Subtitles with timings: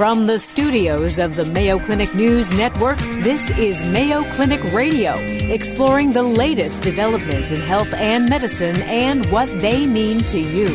[0.00, 5.12] From the studios of the Mayo Clinic News Network, this is Mayo Clinic Radio,
[5.52, 10.68] exploring the latest developments in health and medicine and what they mean to you.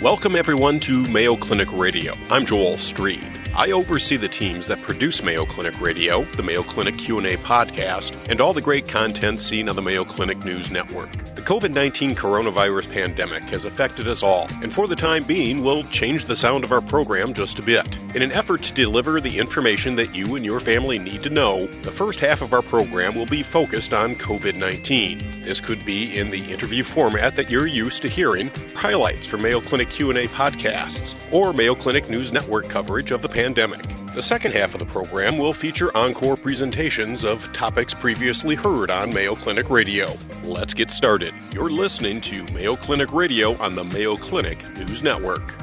[0.00, 2.14] Welcome everyone to Mayo Clinic Radio.
[2.30, 3.45] I'm Joel Streed.
[3.56, 8.38] I oversee the teams that produce Mayo Clinic Radio, the Mayo Clinic Q&A podcast, and
[8.38, 11.10] all the great content seen on the Mayo Clinic News Network.
[11.36, 16.26] The COVID-19 coronavirus pandemic has affected us all, and for the time being, we'll change
[16.26, 17.96] the sound of our program just a bit.
[18.14, 21.64] In an effort to deliver the information that you and your family need to know,
[21.66, 25.44] the first half of our program will be focused on COVID-19.
[25.44, 29.62] This could be in the interview format that you're used to hearing, highlights from Mayo
[29.62, 33.80] Clinic Q&A podcasts, or Mayo Clinic News Network coverage of the pandemic pandemic.
[34.12, 39.14] The second half of the program will feature encore presentations of topics previously heard on
[39.14, 40.08] Mayo Clinic Radio.
[40.42, 41.32] Let's get started.
[41.52, 45.56] You're listening to Mayo Clinic Radio on the Mayo Clinic News Network.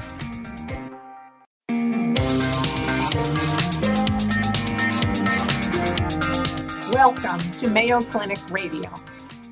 [6.93, 8.89] Welcome to Mayo Clinic Radio.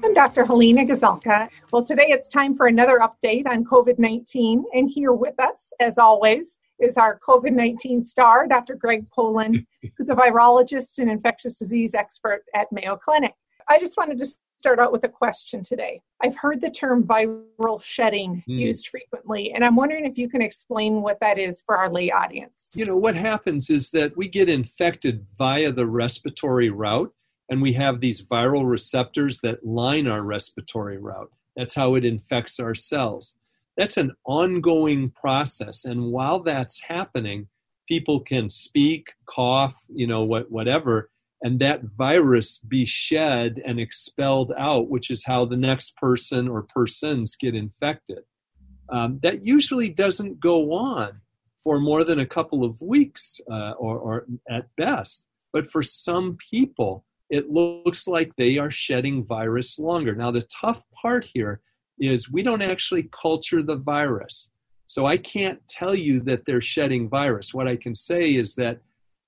[0.06, 0.46] I'm Dr.
[0.46, 1.50] Halena Gazelka.
[1.74, 5.98] Well, today it's time for another update on COVID 19, and here with us, as
[5.98, 8.76] always, is our COVID 19 star, Dr.
[8.76, 9.66] Greg Poland,
[9.98, 13.36] who's a virologist and infectious disease expert at Mayo Clinic.
[13.70, 14.26] I just wanted to
[14.58, 16.02] start out with a question today.
[16.22, 18.60] I've heard the term viral shedding mm.
[18.60, 22.12] used frequently, and I'm wondering if you can explain what that is for our lay
[22.12, 22.70] audience.
[22.76, 27.14] You know, what happens is that we get infected via the respiratory route,
[27.50, 31.32] and we have these viral receptors that line our respiratory route.
[31.56, 33.36] That's how it infects our cells
[33.82, 35.86] that's an ongoing process.
[35.86, 37.48] And while that's happening
[37.90, 41.10] people can speak cough you know what, whatever
[41.42, 46.62] and that virus be shed and expelled out which is how the next person or
[46.62, 48.20] persons get infected.
[48.94, 51.20] Um, that usually doesn't go on
[51.64, 55.26] for more than a couple of weeks uh, or, or at best.
[55.54, 60.14] But for some people it looks like they are shedding virus longer.
[60.14, 61.62] Now the tough part here
[62.02, 64.50] is we don't actually culture the virus.
[64.88, 67.54] So I can't tell you that they're shedding virus.
[67.54, 68.80] What I can say is that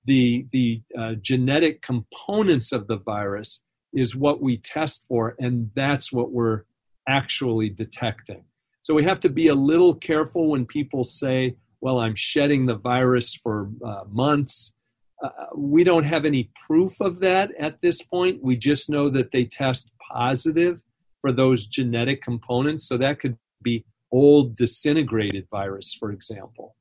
[0.04, 3.62] the, the uh, genetic components of the virus
[3.94, 6.64] is what we test for, and that's what we're
[7.08, 8.44] actually detecting.
[8.82, 12.76] So we have to be a little careful when people say, well, I'm shedding the
[12.76, 14.74] virus for uh, months.
[15.22, 18.42] Uh, we don't have any proof of that at this point.
[18.42, 20.80] We just know that they test positive
[21.24, 22.86] for those genetic components.
[22.86, 26.76] So that could be old disintegrated virus, for example.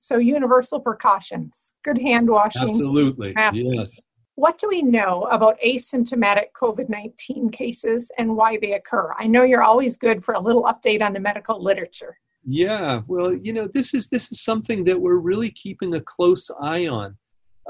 [0.00, 2.70] So universal precautions, good hand washing.
[2.70, 3.32] Absolutely.
[3.52, 4.00] Yes.
[4.34, 9.14] What do we know about asymptomatic COVID 19 cases and why they occur?
[9.20, 12.18] I know you're always good for a little update on the medical literature.
[12.44, 16.50] Yeah, well, you know, this is this is something that we're really keeping a close
[16.60, 17.16] eye on.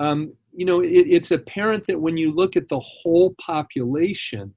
[0.00, 4.55] Um, you know, it, it's apparent that when you look at the whole population,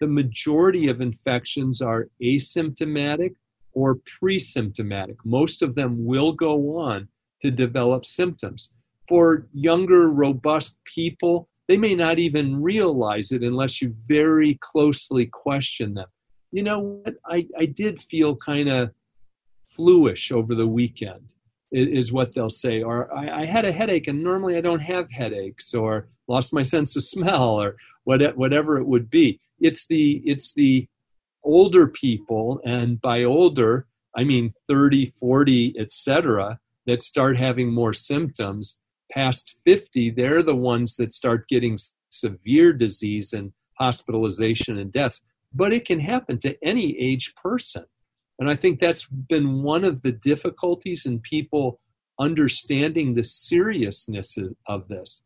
[0.00, 3.34] the majority of infections are asymptomatic
[3.72, 5.16] or pre-symptomatic.
[5.24, 7.08] Most of them will go on
[7.40, 8.72] to develop symptoms.
[9.08, 15.94] For younger, robust people, they may not even realize it unless you very closely question
[15.94, 16.08] them.
[16.52, 17.14] You know what?
[17.26, 18.90] I, I did feel kind of
[19.74, 21.34] fluish over the weekend,
[21.72, 22.82] is what they'll say.
[22.82, 26.62] Or I, I, had a headache, and normally I don't have headaches, or lost my
[26.62, 30.86] sense of smell, or whatever it would be it's the it's the
[31.42, 38.78] older people and by older i mean 30 40 etc that start having more symptoms.
[39.10, 41.78] Past 50 they're the ones that start getting
[42.10, 45.22] severe disease and hospitalization and deaths.
[45.52, 47.84] But it can happen to any age person.
[48.38, 51.80] And i think that's been one of the difficulties in people
[52.18, 55.22] understanding the seriousness of this.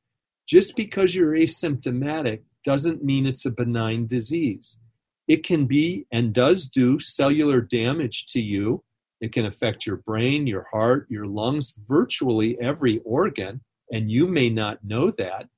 [0.46, 4.78] Just because you're asymptomatic doesn't mean it's a benign disease.
[5.26, 8.84] It can be and does do cellular damage to you.
[9.22, 14.50] It can affect your brain, your heart, your lungs, virtually every organ, and you may
[14.50, 15.48] not know that.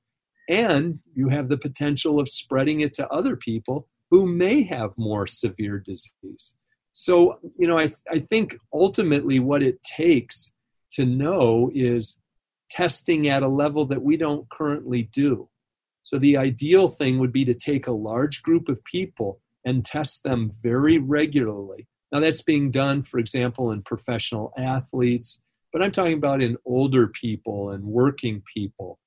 [0.47, 5.27] And you have the potential of spreading it to other people who may have more
[5.27, 6.53] severe disease.
[6.93, 10.53] So, you know, I, I think ultimately what it takes
[10.93, 12.17] to know is
[12.69, 15.49] testing at a level that we don't currently do.
[16.03, 20.23] So the ideal thing would be to take a large group of people and test
[20.23, 21.87] them very regularly.
[22.11, 27.07] Now, that's being done, for example, in professional athletes, but I'm talking about in older
[27.07, 28.99] people and working people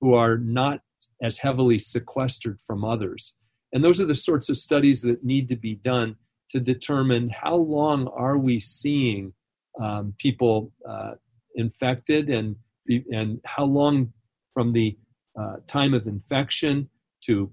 [0.00, 0.80] who are not
[1.22, 3.34] as heavily sequestered from others.
[3.72, 6.16] And those are the sorts of studies that need to be done
[6.50, 9.32] to determine how long are we seeing
[9.80, 11.12] um, people uh,
[11.54, 12.56] infected and
[13.12, 14.12] and how long
[14.52, 14.98] from the
[15.40, 16.88] uh, time of infection
[17.22, 17.50] to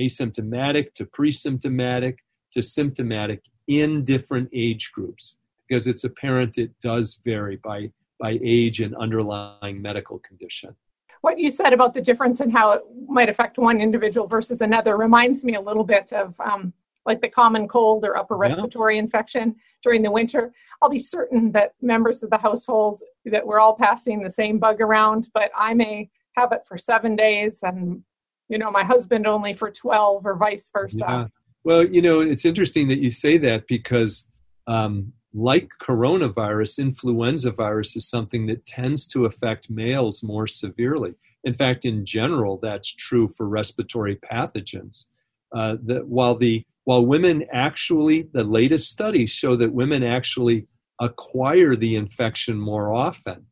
[0.00, 2.18] asymptomatic to pre-symptomatic
[2.52, 5.38] to symptomatic in different age groups
[5.68, 10.74] because it's apparent it does vary by by age and underlying medical condition
[11.20, 14.96] what you said about the difference in how it might affect one individual versus another
[14.96, 16.72] reminds me a little bit of um,
[17.06, 19.02] like the common cold or upper respiratory yeah.
[19.02, 20.52] infection during the winter.
[20.80, 24.80] I'll be certain that members of the household that we're all passing the same bug
[24.80, 28.02] around, but I may have it for seven days and
[28.48, 30.98] you know my husband only for 12 or vice versa.
[30.98, 31.26] Yeah.
[31.62, 34.26] Well, you know, it's interesting that you say that because
[34.66, 41.14] um, like coronavirus, influenza virus is something that tends to affect males more severely.
[41.44, 45.06] In fact, in general, that's true for respiratory pathogens.
[45.54, 50.66] Uh, that while the while women actually, the latest studies show that women actually
[51.00, 53.46] acquire the infection more often,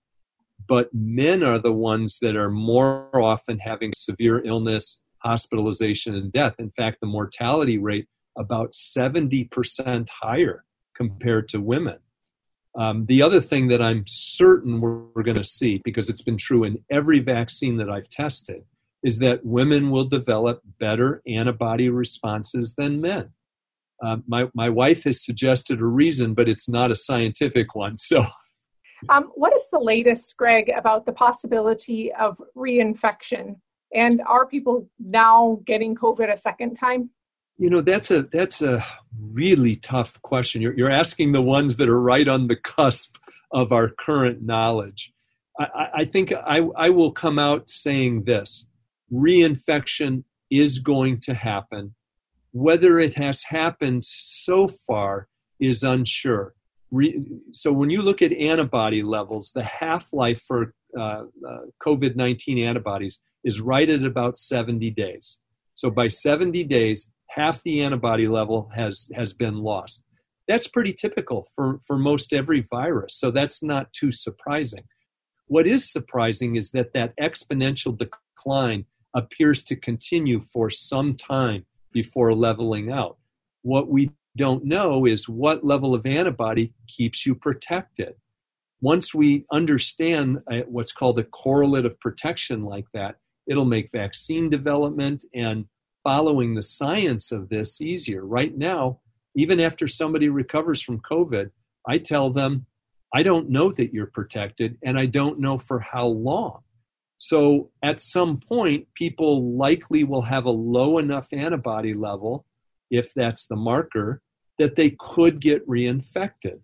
[0.68, 6.54] but men are the ones that are more often having severe illness, hospitalization, and death.
[6.58, 8.06] In fact, the mortality rate
[8.36, 11.98] about 70% higher compared to women.
[12.78, 16.36] Um, the other thing that I'm certain we're, we're going to see, because it's been
[16.36, 18.62] true in every vaccine that I've tested,
[19.02, 23.30] is that women will develop better antibody responses than men.
[24.04, 27.96] Uh, my, my wife has suggested a reason, but it's not a scientific one.
[28.08, 28.24] So,
[29.08, 33.56] um, what is the latest, Greg, about the possibility of reinfection?
[33.94, 37.10] And are people now getting COVID a second time?
[37.56, 38.84] You know, that's a that's a
[39.20, 40.62] really tough question.
[40.62, 43.16] You're, you're asking the ones that are right on the cusp
[43.50, 45.12] of our current knowledge.
[45.58, 48.68] I, I think I, I will come out saying this:
[49.12, 51.94] reinfection is going to happen.
[52.52, 55.28] Whether it has happened so far
[55.60, 56.54] is unsure.
[56.90, 62.16] Re, so when you look at antibody levels, the half life for uh, uh, COVID
[62.16, 65.40] 19 antibodies is right at about 70 days.
[65.74, 70.04] So by 70 days, half the antibody level has has been lost.
[70.48, 74.84] That's pretty typical for, for most every virus, so that's not too surprising.
[75.46, 82.34] What is surprising is that that exponential decline appears to continue for some time before
[82.34, 83.18] leveling out.
[83.62, 88.14] What we don't know is what level of antibody keeps you protected.
[88.80, 94.48] Once we understand uh, what's called a correlate of protection like that, it'll make vaccine
[94.48, 95.66] development and
[96.04, 98.24] following the science of this easier.
[98.24, 99.00] Right now,
[99.34, 101.50] even after somebody recovers from COVID,
[101.86, 102.66] I tell them,
[103.12, 106.60] I don't know that you're protected and I don't know for how long.
[107.16, 112.46] So at some point, people likely will have a low enough antibody level,
[112.90, 114.22] if that's the marker,
[114.58, 116.60] that they could get reinfected.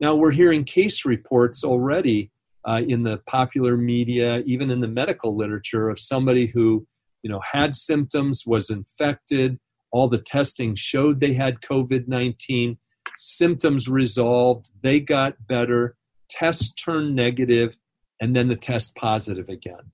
[0.00, 2.30] Now, we're hearing case reports already
[2.66, 6.86] uh, in the popular media, even in the medical literature, of somebody who
[7.22, 9.58] you know, had symptoms, was infected.
[9.92, 12.78] All the testing showed they had COVID 19.
[13.16, 14.70] Symptoms resolved.
[14.82, 15.96] They got better.
[16.28, 17.76] Tests turned negative,
[18.20, 19.92] and then the test positive again.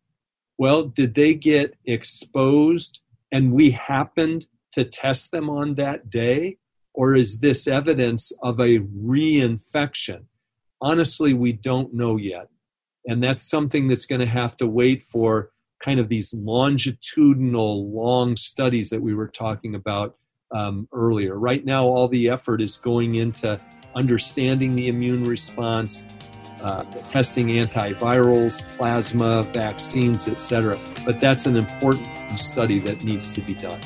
[0.58, 3.00] Well, did they get exposed
[3.32, 6.58] and we happened to test them on that day?
[6.96, 10.24] Or is this evidence of a reinfection?
[10.80, 12.48] Honestly, we don't know yet.
[13.04, 18.34] And that's something that's going to have to wait for kind of these longitudinal, long
[18.36, 20.16] studies that we were talking about
[20.52, 21.38] um, earlier.
[21.38, 23.60] Right now, all the effort is going into
[23.94, 26.02] understanding the immune response,
[26.62, 30.78] uh, testing antivirals, plasma, vaccines, etc.
[31.04, 33.80] But that's an important study that needs to be done.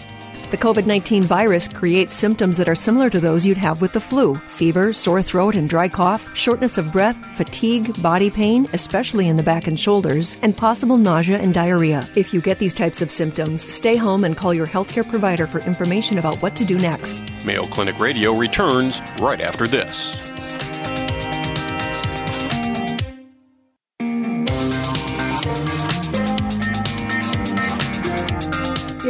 [0.51, 4.01] The COVID 19 virus creates symptoms that are similar to those you'd have with the
[4.01, 9.37] flu fever, sore throat and dry cough, shortness of breath, fatigue, body pain, especially in
[9.37, 12.05] the back and shoulders, and possible nausea and diarrhea.
[12.17, 15.61] If you get these types of symptoms, stay home and call your healthcare provider for
[15.61, 17.23] information about what to do next.
[17.47, 20.30] Mayo Clinic Radio returns right after this.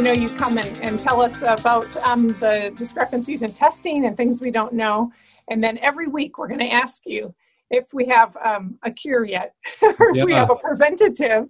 [0.01, 4.17] You know, you come and, and tell us about um, the discrepancies in testing and
[4.17, 5.11] things we don't know.
[5.47, 7.35] And then every week we're going to ask you
[7.69, 9.53] if we have um, a cure yet,
[9.83, 10.23] or if yeah.
[10.23, 11.45] we have a preventative.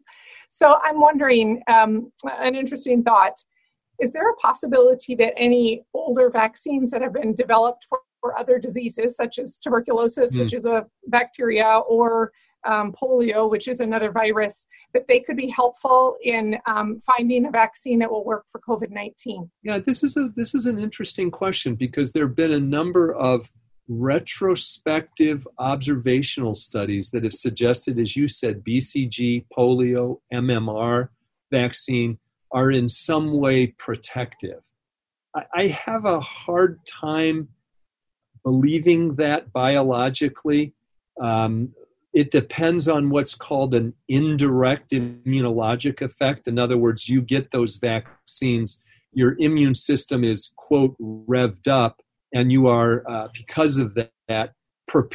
[0.50, 3.42] So I'm wondering um, an interesting thought.
[4.02, 8.60] Is there a possibility that any older vaccines that have been developed for, for other
[8.60, 10.40] diseases, such as tuberculosis, mm.
[10.40, 12.34] which is a bacteria, or
[12.66, 17.52] um, polio, which is another virus, that they could be helpful in um, finding a
[17.52, 19.50] vaccine that will work for COVID nineteen?
[19.64, 23.14] Yeah, this is a this is an interesting question because there have been a number
[23.14, 23.50] of
[23.88, 31.10] retrospective observational studies that have suggested, as you said, BCG, polio, MMR
[31.52, 32.18] vaccine
[32.52, 34.62] are in some way protective.
[35.36, 37.50] I, I have a hard time
[38.44, 40.74] believing that biologically.
[41.22, 41.74] Um,
[42.14, 46.48] it depends on what's called an indirect immunologic effect.
[46.48, 48.82] In other words, you get those vaccines,
[49.14, 52.02] your immune system is, quote, revved up,
[52.34, 53.96] and you are, uh, because of
[54.28, 54.54] that,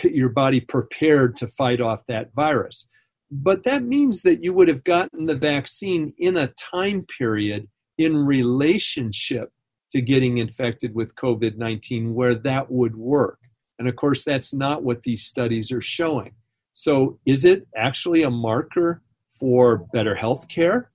[0.05, 2.89] your body prepared to fight off that virus.
[3.31, 8.17] But that means that you would have gotten the vaccine in a time period in
[8.17, 9.51] relationship
[9.91, 13.39] to getting infected with COVID 19 where that would work.
[13.79, 16.33] And of course, that's not what these studies are showing.
[16.79, 19.01] So, is it actually a marker
[19.41, 20.91] for better health care,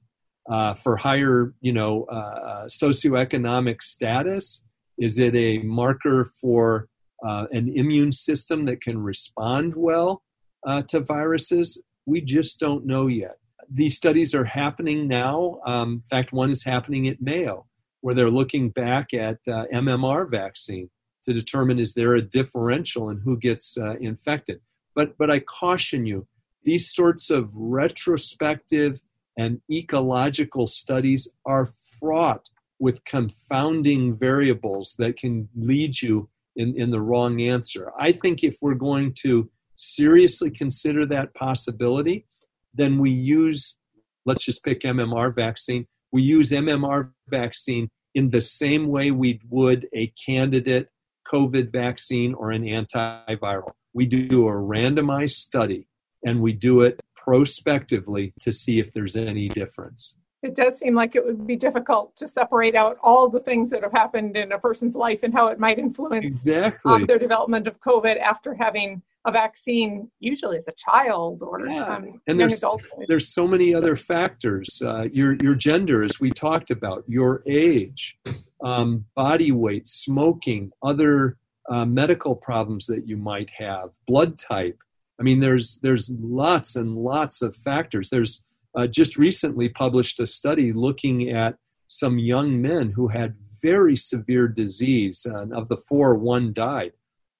[0.47, 4.63] uh, for higher, you know, uh, uh, socioeconomic status?
[4.99, 6.87] Is it a marker for
[7.27, 10.21] uh, an immune system that can respond well
[10.67, 11.81] uh, to viruses?
[12.05, 13.37] We just don't know yet.
[13.67, 15.61] These studies are happening now.
[15.65, 17.65] Um, in fact, one is happening at Mayo
[18.01, 20.91] where they're looking back at uh, MMR vaccine
[21.23, 24.59] to determine is there a differential in who gets infected.
[24.95, 26.27] But but I caution you,
[26.63, 29.01] these sorts of retrospective
[29.37, 31.69] and ecological studies are
[31.99, 37.91] fraught with confounding variables that can lead you in, in the wrong answer.
[37.97, 42.25] I think if we're going to seriously consider that possibility,
[42.73, 43.77] then we use,
[44.25, 49.87] let's just pick MMR vaccine, we use MMR vaccine in the same way we would
[49.93, 50.89] a candidate
[51.31, 53.71] COVID vaccine or an antiviral.
[53.93, 55.87] We do a randomized study
[56.23, 60.17] and we do it prospectively to see if there's any difference.
[60.43, 63.83] It does seem like it would be difficult to separate out all the things that
[63.83, 66.91] have happened in a person's life and how it might influence exactly.
[66.91, 71.95] um, their development of COVID after having a vaccine, usually as a child or yeah.
[71.95, 72.83] um, and there's, adult.
[73.07, 74.81] There's so many other factors.
[74.83, 78.17] Uh, your your gender, as we talked about, your age,
[78.63, 81.37] um, body weight, smoking, other
[81.69, 84.79] uh, medical problems that you might have, blood type.
[85.19, 88.09] I mean, there's there's lots and lots of factors.
[88.09, 88.41] There's
[88.75, 91.55] uh, just recently published a study looking at
[91.87, 95.25] some young men who had very severe disease.
[95.25, 96.93] and of the four, one died.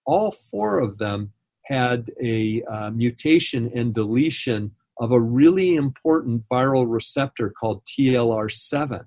[0.06, 1.32] All four of them
[1.64, 9.06] had a uh, mutation and deletion of a really important viral receptor called TLR7.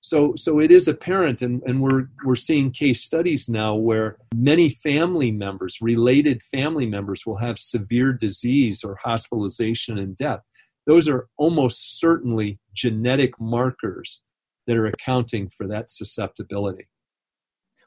[0.00, 4.68] So, so it is apparent, and, and we're, we're seeing case studies now where many
[4.68, 10.40] family members, related family members, will have severe disease or hospitalization and death.
[10.86, 14.22] Those are almost certainly genetic markers
[14.66, 16.88] that are accounting for that susceptibility.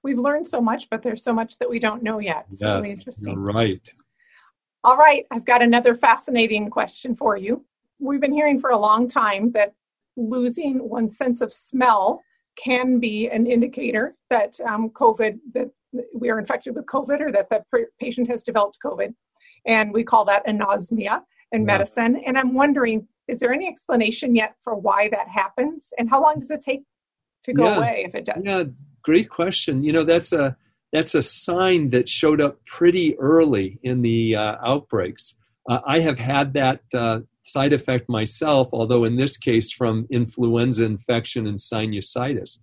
[0.03, 2.45] We've learned so much, but there's so much that we don't know yet.
[2.51, 3.35] It's yes, really interesting.
[3.37, 3.93] right.
[4.83, 7.65] All right, I've got another fascinating question for you.
[7.99, 9.73] We've been hearing for a long time that
[10.15, 12.23] losing one's sense of smell
[12.57, 15.69] can be an indicator that um, COVID, that
[16.13, 17.63] we are infected with COVID or that the
[17.99, 19.13] patient has developed COVID.
[19.65, 21.65] And we call that anosmia in yeah.
[21.65, 22.21] medicine.
[22.25, 25.93] And I'm wondering, is there any explanation yet for why that happens?
[25.97, 26.83] And how long does it take
[27.43, 27.77] to go yeah.
[27.77, 28.43] away if it does?
[28.45, 28.63] Yeah,
[29.03, 29.83] great question.
[29.83, 30.55] You know, that's a
[30.93, 35.35] that's a sign that showed up pretty early in the uh, outbreaks.
[35.69, 40.85] Uh, I have had that uh, side effect myself, although in this case from influenza
[40.85, 42.59] infection and sinusitis.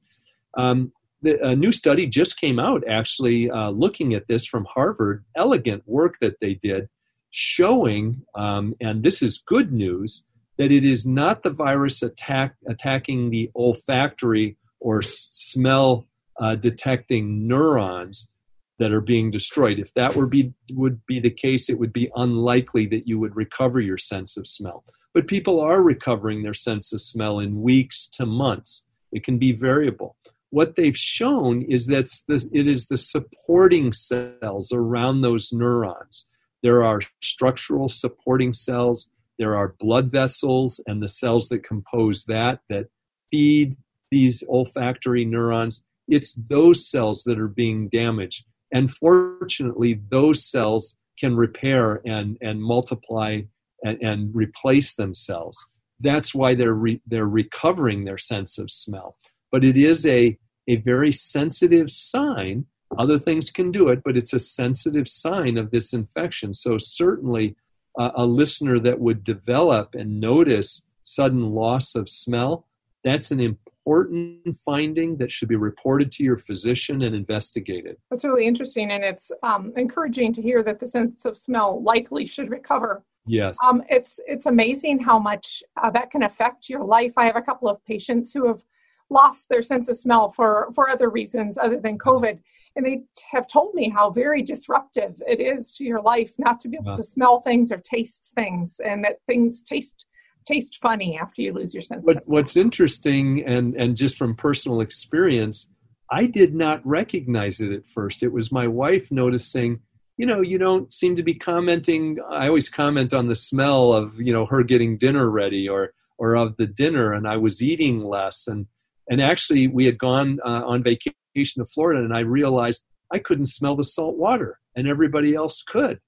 [0.57, 5.25] Um, the, a new study just came out actually uh, looking at this from Harvard,
[5.37, 6.89] elegant work that they did,
[7.37, 10.25] showing, um, and this is good news,
[10.57, 16.07] that it is not the virus attack, attacking the olfactory or smell
[16.41, 18.31] uh, detecting neurons
[18.79, 19.81] that are being destroyed.
[19.81, 23.35] If that were be would be the case, it would be unlikely that you would
[23.35, 24.85] recover your sense of smell.
[25.13, 28.87] But people are recovering their sense of smell in weeks to months.
[29.11, 30.15] It can be variable.
[30.51, 36.29] What they've shown is that it is the supporting cells around those neurons.
[36.65, 39.11] There are structural supporting cells.
[39.39, 42.87] There are blood vessels and the cells that compose that that
[43.31, 43.77] feed
[44.11, 48.45] these olfactory neurons it's those cells that are being damaged.
[48.73, 53.43] And fortunately, those cells can repair and, and multiply
[53.85, 55.65] and, and replace themselves.
[56.01, 59.17] That's why they're, re, they're recovering their sense of smell.
[59.53, 60.37] But it is a,
[60.69, 62.67] a very sensitive sign.
[62.99, 66.55] Other things can do it, but it's a sensitive sign of this infection.
[66.55, 67.57] So, certainly,
[67.99, 72.67] uh, a listener that would develop and notice sudden loss of smell
[73.05, 77.99] That's an important finding that should be reported to your physician and investigated.
[78.11, 82.25] That's really interesting, and it's um, encouraging to hear that the sense of smell likely
[82.25, 83.05] should recover.
[83.27, 83.57] Yes.
[83.67, 87.13] Um, it's it's amazing how much uh, that can affect your life.
[87.17, 88.65] I have a couple of patients who have
[89.11, 92.39] lost their sense of smell for for other reasons other than COVID,
[92.77, 96.69] and they have told me how very disruptive it is to your life not to
[96.69, 100.07] be able to smell things or taste things, and that things taste
[100.47, 102.05] taste funny after you lose your sense.
[102.05, 105.69] What's, what's interesting, and and just from personal experience,
[106.11, 108.23] I did not recognize it at first.
[108.23, 109.81] It was my wife noticing.
[110.17, 112.19] You know, you don't seem to be commenting.
[112.31, 116.37] I always comment on the smell of you know her getting dinner ready or or
[116.37, 118.47] of the dinner, and I was eating less.
[118.47, 118.67] And
[119.09, 123.47] and actually, we had gone uh, on vacation to Florida, and I realized I couldn't
[123.47, 126.01] smell the salt water, and everybody else could.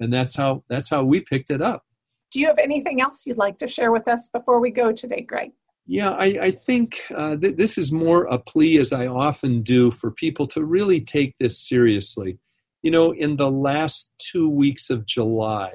[0.00, 1.84] And that's how that's how we picked it up.
[2.30, 5.20] Do you have anything else you'd like to share with us before we go today,
[5.20, 5.52] Greg?
[5.86, 9.90] Yeah, I, I think uh, th- this is more a plea, as I often do,
[9.90, 12.38] for people to really take this seriously.
[12.82, 15.74] You know, in the last two weeks of July,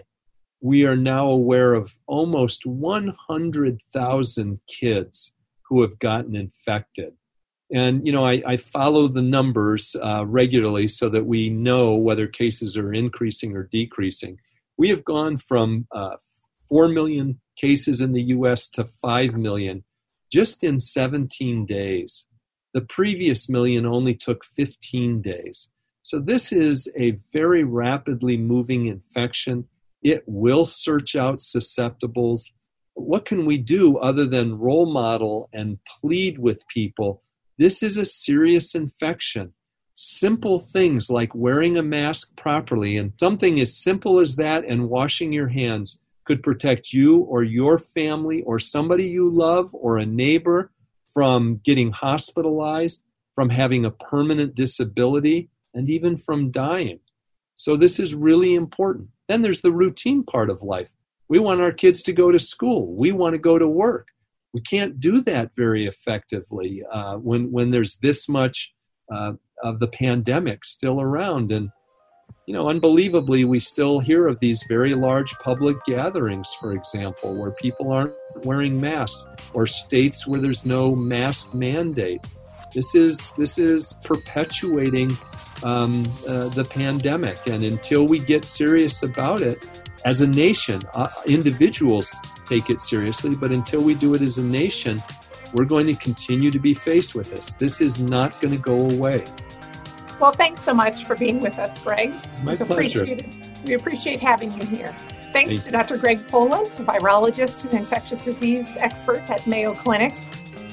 [0.62, 5.36] we are now aware of almost 100,000 kids
[5.70, 7.14] who have gotten infected.
[7.72, 12.28] And, you know, I, I follow the numbers uh, regularly so that we know whether
[12.28, 14.40] cases are increasing or decreasing.
[14.78, 16.16] We have gone from uh,
[16.70, 19.84] 4 million cases in the US to 5 million
[20.32, 22.28] just in 17 days.
[22.74, 25.70] The previous million only took 15 days.
[26.04, 29.68] So, this is a very rapidly moving infection.
[30.02, 32.42] It will search out susceptibles.
[32.94, 37.24] What can we do other than role model and plead with people?
[37.58, 39.54] This is a serious infection.
[39.96, 45.34] Simple things like wearing a mask properly and something as simple as that and washing
[45.34, 50.72] your hands could protect you or your family or somebody you love or a neighbor
[51.12, 53.02] from getting hospitalized,
[53.34, 57.00] from having a permanent disability, and even from dying.
[57.56, 59.08] So, this is really important.
[59.28, 60.92] Then there's the routine part of life.
[61.28, 64.10] We want our kids to go to school, we want to go to work.
[64.58, 68.74] We can't do that very effectively uh, when, when there's this much
[69.14, 71.52] uh, of the pandemic still around.
[71.52, 71.70] And
[72.48, 77.52] you know, unbelievably, we still hear of these very large public gatherings, for example, where
[77.52, 82.26] people aren't wearing masks, or states where there's no mask mandate.
[82.74, 85.12] This is this is perpetuating
[85.62, 91.10] um, uh, the pandemic, and until we get serious about it as a nation, uh,
[91.26, 92.16] individuals
[92.46, 95.04] take it seriously, but until we do it as a nation,
[95.54, 97.52] we're going to continue to be faced with this.
[97.52, 99.26] This is not going to go away.
[100.22, 102.16] Well, thanks so much for being with us, Greg.
[102.42, 103.04] My we pleasure.
[103.04, 104.94] Appreciate we appreciate having you here.
[105.34, 105.98] Thanks Thank to Dr.
[105.98, 110.14] Greg Poland, a virologist and infectious disease expert at Mayo Clinic.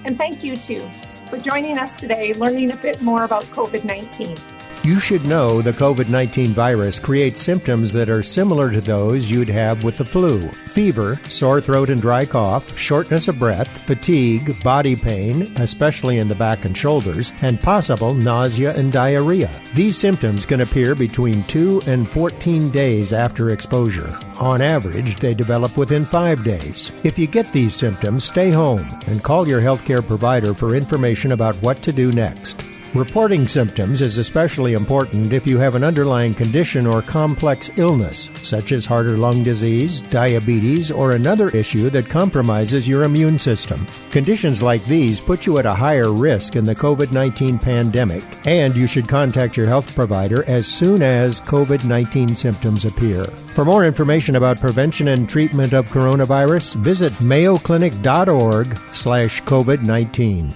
[0.05, 0.88] And thank you, too,
[1.29, 4.37] for joining us today, learning a bit more about COVID 19.
[4.85, 9.49] You should know the COVID 19 virus creates symptoms that are similar to those you'd
[9.49, 14.94] have with the flu fever, sore throat and dry cough, shortness of breath, fatigue, body
[14.94, 19.51] pain, especially in the back and shoulders, and possible nausea and diarrhea.
[19.73, 24.14] These symptoms can appear between 2 and 14 days after exposure.
[24.38, 26.92] On average, they develop within 5 days.
[27.05, 31.57] If you get these symptoms, stay home and call your healthcare provider for information about
[31.62, 32.74] what to do next.
[32.94, 38.70] Reporting symptoms is especially important if you have an underlying condition or complex illness, such
[38.70, 43.85] as heart or lung disease, diabetes, or another issue that compromises your immune system.
[44.12, 48.76] Conditions like these put you at a higher risk in the COVID 19 pandemic, and
[48.76, 53.24] you should contact your health provider as soon as COVID 19 symptoms appear.
[53.24, 60.54] For more information about prevention and treatment of coronavirus, visit mayoclinic.org slash COVID 19.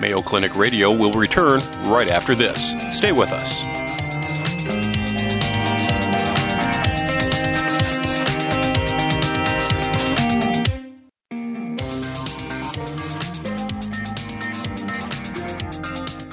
[0.00, 2.74] Mayo Clinic Radio will return right after this.
[2.90, 3.60] Stay with us.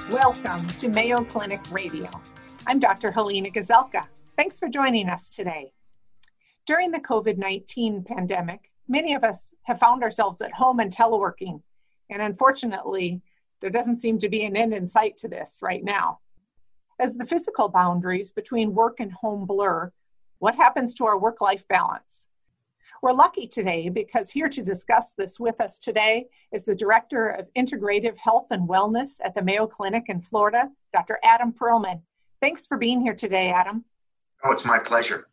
[0.09, 2.09] Welcome to Mayo Clinic Radio.
[2.65, 3.11] I'm Dr.
[3.11, 4.05] Halena Gazelka.
[4.37, 5.73] Thanks for joining us today.
[6.65, 11.61] During the COVID 19 pandemic, many of us have found ourselves at home and teleworking.
[12.09, 13.21] And unfortunately,
[13.61, 16.19] there doesn't seem to be an end in sight to this right now.
[16.99, 19.91] As the physical boundaries between work and home blur,
[20.39, 22.27] what happens to our work life balance?
[23.01, 27.47] We're lucky today because here to discuss this with us today is the Director of
[27.55, 31.19] Integrative Health and Wellness at the Mayo Clinic in Florida, Dr.
[31.23, 32.01] Adam Perlman.
[32.41, 33.85] Thanks for being here today, Adam.
[34.43, 35.27] Oh, it's my pleasure.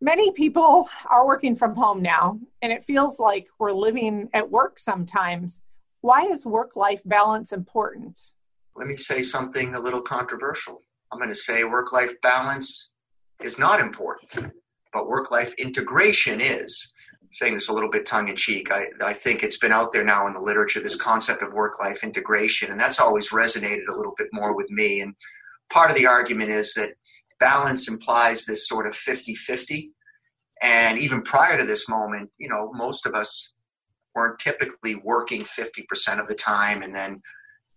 [0.00, 4.78] Many people are working from home now, and it feels like we're living at work
[4.78, 5.62] sometimes
[6.04, 8.32] Why is work life balance important?
[8.76, 10.82] Let me say something a little controversial.
[11.10, 12.90] I'm going to say work life balance
[13.42, 14.52] is not important,
[14.92, 16.92] but work life integration is.
[17.30, 18.70] saying this a little bit tongue in cheek.
[18.70, 21.80] I, I think it's been out there now in the literature, this concept of work
[21.80, 25.00] life integration, and that's always resonated a little bit more with me.
[25.00, 25.14] And
[25.72, 26.90] part of the argument is that
[27.40, 29.90] balance implies this sort of 50 50.
[30.60, 33.54] And even prior to this moment, you know, most of us
[34.14, 37.20] weren't typically working 50% of the time and then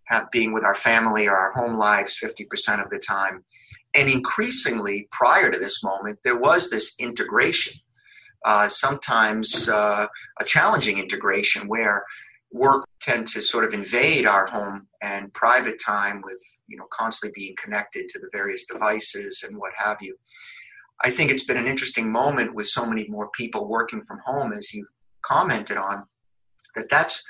[0.05, 3.43] have, being with our family or our home lives 50% of the time.
[3.95, 7.73] And increasingly, prior to this moment, there was this integration.
[8.45, 10.07] Uh, sometimes uh,
[10.39, 12.03] a challenging integration where
[12.51, 17.33] work tend to sort of invade our home and private time with you know constantly
[17.35, 20.15] being connected to the various devices and what have you
[21.03, 24.53] i think it's been an interesting moment with so many more people working from home
[24.53, 24.87] as you've
[25.23, 26.05] commented on
[26.77, 27.23] that that's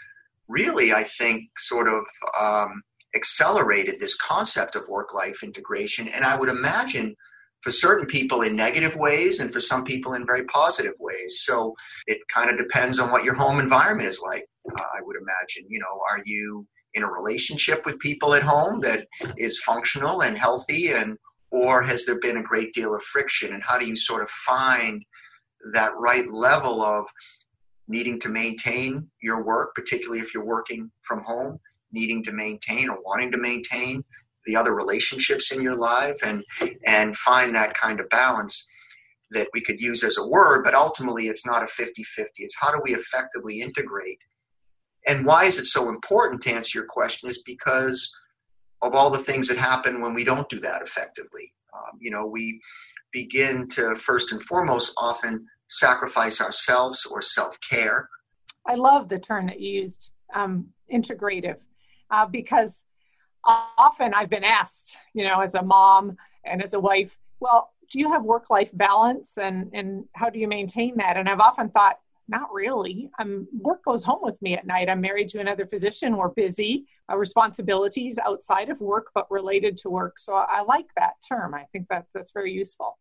[0.48, 2.06] really i think sort of
[2.40, 2.82] um,
[3.16, 7.16] accelerated this concept of work life integration and i would imagine
[7.62, 11.42] for certain people in negative ways and for some people in very positive ways.
[11.46, 15.18] So it kind of depends on what your home environment is like, uh, I would
[15.18, 15.66] imagine.
[15.70, 19.08] You know, are you in a relationship with people at home that
[19.38, 21.18] is functional and healthy and
[21.52, 24.30] or has there been a great deal of friction and how do you sort of
[24.30, 25.04] find
[25.74, 27.06] that right level of
[27.88, 31.60] needing to maintain your work particularly if you're working from home
[31.92, 34.04] needing to maintain or wanting to maintain
[34.48, 36.44] the other relationships in your life and
[36.86, 38.66] and find that kind of balance
[39.32, 42.72] that we could use as a word but ultimately it's not a 50-50 it's how
[42.72, 44.20] do we effectively integrate?
[45.06, 48.14] And why is it so important to answer your question is because
[48.82, 51.54] of all the things that happen when we don't do that effectively.
[51.74, 52.60] Um, you know we
[53.12, 58.10] begin to first and foremost often sacrifice ourselves or self-care
[58.66, 61.60] i love the term that you used um, integrative
[62.12, 62.84] uh, because
[63.48, 68.00] often I've been asked, you know, as a mom and as a wife, well, do
[68.00, 71.18] you have work life balance and, and how do you maintain that?
[71.18, 71.98] And I've often thought,
[72.30, 73.10] not really.
[73.20, 74.90] Um, work goes home with me at night.
[74.90, 76.18] I'm married to another physician.
[76.18, 76.86] We're busy.
[77.10, 80.20] Uh, responsibilities outside of work, but related to work.
[80.20, 81.54] So I like that term.
[81.54, 82.98] I think that that's very useful.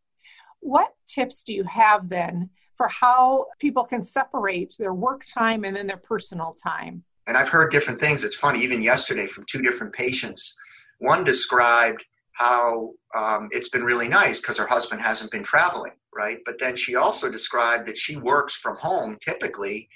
[0.60, 5.74] What tips do you have then for how people can separate their work time and
[5.74, 7.04] then their personal time?
[7.26, 8.24] and I've heard different things.
[8.24, 10.56] It's funny, even yesterday from two different patients.
[10.98, 16.38] One described how um, it's been really nice because her husband hasn't been traveling, right?
[16.44, 19.88] But then she also described that she works from home typically.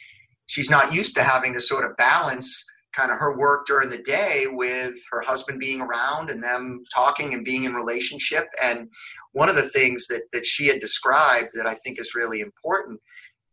[0.46, 4.02] She's not used to having to sort of balance kind of her work during the
[4.02, 8.46] day with her husband being around and them talking and being in relationship.
[8.62, 8.88] And
[9.32, 13.00] one of the things that, that she had described that I think is really important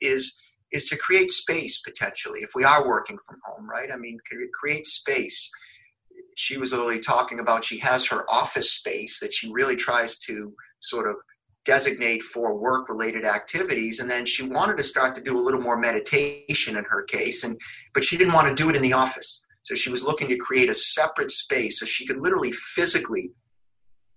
[0.01, 0.35] is
[0.73, 3.89] is to create space potentially if we are working from home, right?
[3.89, 4.17] I mean,
[4.53, 5.49] create space.
[6.35, 10.53] She was literally talking about she has her office space that she really tries to
[10.81, 11.15] sort of
[11.67, 15.61] designate for work related activities and then she wanted to start to do a little
[15.61, 17.59] more meditation in her case and
[17.93, 20.37] but she didn't want to do it in the office so she was looking to
[20.37, 23.29] create a separate space so she could literally physically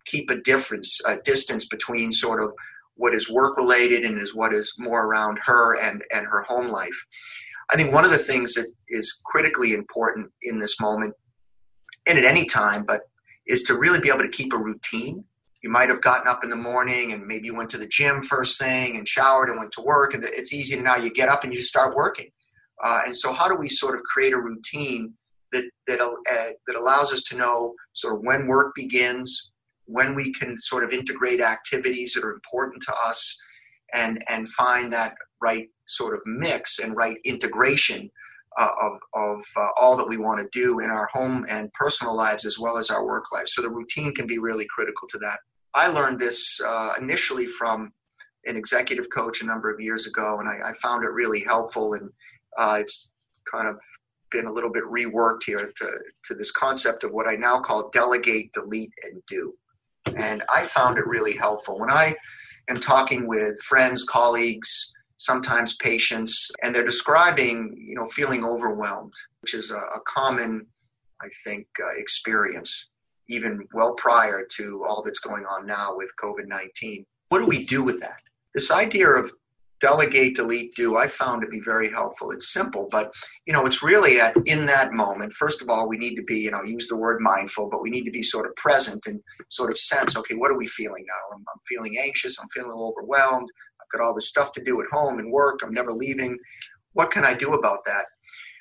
[0.07, 2.53] keep a difference a distance between sort of
[3.01, 6.69] what is work related and is what is more around her and, and her home
[6.69, 7.07] life.
[7.73, 11.15] I think one of the things that is critically important in this moment
[12.07, 13.01] and at any time, but
[13.47, 15.25] is to really be able to keep a routine.
[15.63, 18.23] You might have gotten up in the morning and maybe you went to the gym
[18.23, 21.29] first thing and showered and went to work, and it's easy to now you get
[21.29, 22.31] up and you start working.
[22.83, 25.13] Uh, and so, how do we sort of create a routine
[25.53, 29.53] that that uh, that allows us to know sort of when work begins,
[29.85, 33.39] when we can sort of integrate activities that are important to us
[33.95, 38.09] and and find that right sort of mix and right integration
[38.59, 42.17] uh, of, of uh, all that we want to do in our home and personal
[42.17, 43.53] lives as well as our work lives.
[43.55, 45.39] So the routine can be really critical to that.
[45.75, 47.93] I learned this uh, initially from
[48.47, 51.95] an executive coach a number of years ago, and I, I found it really helpful.
[51.95, 52.11] And
[52.57, 53.11] uh, it's
[53.51, 53.79] kind of
[54.31, 57.91] been a little bit reworked here to, to this concept of what I now call
[57.91, 59.53] delegate, delete, and do.
[60.17, 61.79] And I found it really helpful.
[61.79, 62.15] When I
[62.69, 69.53] am talking with friends, colleagues, sometimes patients, and they're describing, you know, feeling overwhelmed, which
[69.53, 70.67] is a, a common,
[71.21, 72.89] I think, uh, experience,
[73.29, 77.05] even well prior to all that's going on now with COVID 19.
[77.29, 78.23] What do we do with that?
[78.55, 79.31] This idea of
[79.79, 82.31] delegate, delete, do, I found to be very helpful.
[82.31, 83.13] It's simple, but
[83.47, 85.35] you know, it's really at in that moment.
[85.35, 87.91] First of all, we need to be, you know, use the word mindful, but we
[87.91, 91.05] need to be sort of present and sort of sense, okay, what are we feeling
[91.07, 91.37] now?
[91.37, 92.39] I'm, I'm feeling anxious.
[92.41, 93.51] I'm feeling overwhelmed.
[93.93, 95.61] Got all this stuff to do at home and work.
[95.63, 96.39] I'm never leaving.
[96.93, 98.05] What can I do about that?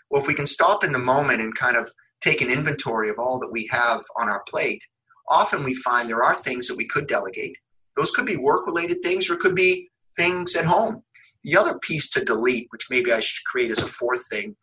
[0.10, 1.90] Well, if we can stop in the moment and kind of
[2.22, 4.82] take an inventory of all that we have on our plate,
[5.30, 7.56] often we find there are things that we could delegate.
[7.96, 11.04] Those could be work related things or could be things at home.
[11.44, 14.56] The other piece to delete, which maybe I should create as a fourth thing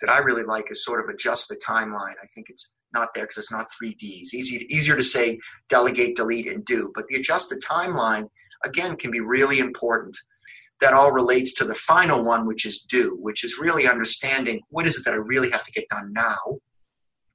[0.00, 2.14] that I really like, is sort of adjust the timeline.
[2.22, 4.32] I think it's not there because it's not three Ds.
[4.32, 6.90] Easy, easier to say delegate, delete, and do.
[6.94, 8.28] But the adjust the timeline,
[8.64, 10.16] again, can be really important.
[10.80, 14.86] That all relates to the final one, which is do, which is really understanding what
[14.86, 16.60] is it that I really have to get done now.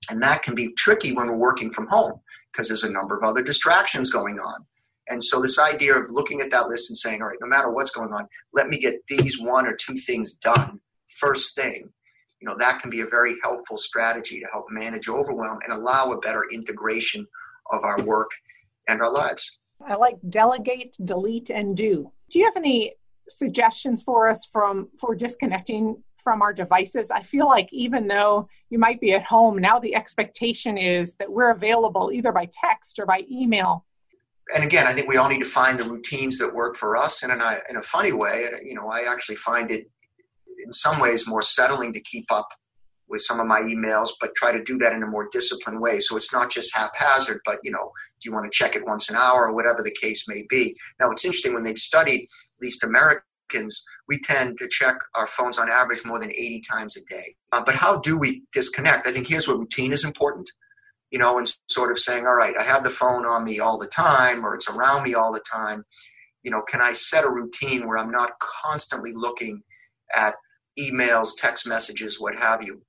[0.09, 3.23] And that can be tricky when we're working from home because there's a number of
[3.23, 4.65] other distractions going on.
[5.09, 7.69] And so this idea of looking at that list and saying, all right, no matter
[7.69, 11.89] what's going on, let me get these one or two things done first thing
[12.43, 16.11] you know that can be a very helpful strategy to help manage overwhelm and allow
[16.11, 17.25] a better integration
[17.71, 18.29] of our work
[18.89, 22.11] and our lives i like delegate delete and do.
[22.29, 22.95] Do you have any
[23.29, 27.11] suggestions for us from for disconnecting from our devices?
[27.11, 31.31] I feel like even though you might be at home now the expectation is that
[31.31, 33.85] we're available either by text or by email.
[34.53, 37.23] And again, I think we all need to find the routines that work for us.
[37.23, 39.89] And in a, in a funny way, you know, I actually find it
[40.65, 42.49] in some ways more settling to keep up
[43.13, 45.99] with some of my emails, but try to do that in a more disciplined way.
[45.99, 49.07] So it's not just haphazard, but you know, do you want to check it once
[49.07, 50.75] an hour or whatever the case may be?
[50.99, 55.59] Now it's interesting when they've studied, at least Americans, we tend to check our phones
[55.59, 57.35] on average more than 80 times a day.
[57.51, 59.05] Uh, but how do we disconnect?
[59.05, 60.49] I think here's where routine is important.
[61.11, 63.77] You know, and sort of saying, all right, I have the phone on me all
[63.77, 65.85] the time, or it's around me all the time.
[66.41, 69.61] You know, can I set a routine where I'm not constantly looking
[70.15, 70.33] at
[70.79, 72.81] emails, text messages, what have you.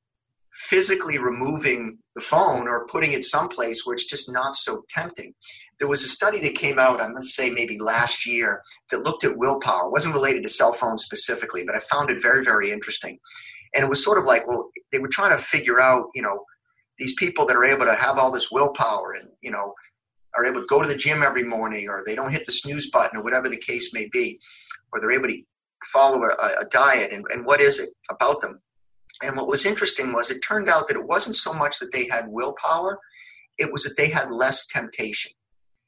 [0.54, 5.34] Physically removing the phone or putting it someplace where it's just not so tempting.
[5.80, 9.02] There was a study that came out, I'm going to say maybe last year, that
[9.02, 9.86] looked at willpower.
[9.86, 13.18] It wasn't related to cell phones specifically, but I found it very, very interesting.
[13.74, 16.44] And it was sort of like, well, they were trying to figure out, you know,
[16.98, 19.74] these people that are able to have all this willpower and, you know,
[20.36, 22.90] are able to go to the gym every morning or they don't hit the snooze
[22.90, 24.38] button or whatever the case may be,
[24.92, 25.42] or they're able to
[25.86, 26.28] follow a,
[26.60, 28.60] a diet and, and what is it about them.
[29.22, 32.06] And what was interesting was it turned out that it wasn't so much that they
[32.08, 32.98] had willpower,
[33.58, 35.32] it was that they had less temptation.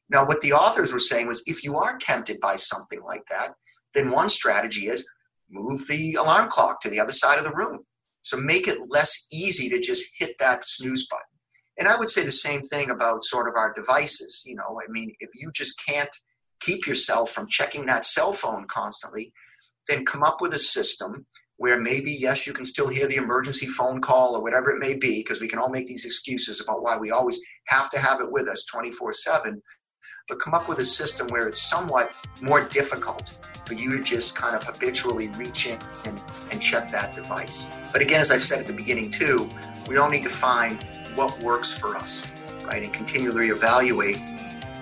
[0.09, 3.55] Now, what the authors were saying was if you are tempted by something like that,
[3.95, 5.07] then one strategy is
[5.51, 7.85] move the alarm clock to the other side of the room.
[8.23, 11.25] So make it less easy to just hit that snooze button.
[11.79, 14.43] And I would say the same thing about sort of our devices.
[14.47, 16.15] You know, I mean, if you just can't
[16.61, 19.33] keep yourself from checking that cell phone constantly,
[19.87, 21.27] then come up with a system
[21.59, 24.95] where maybe, yes, you can still hear the emergency phone call or whatever it may
[24.95, 28.21] be, because we can all make these excuses about why we always have to have
[28.21, 29.63] it with us 24 7.
[30.29, 33.31] But come up with a system where it's somewhat more difficult
[33.67, 37.67] for you to just kind of habitually reach in and, and check that device.
[37.93, 39.49] But again, as I've said at the beginning too,
[39.89, 42.31] we all need to find what works for us,
[42.65, 42.83] right?
[42.83, 44.19] And continually evaluate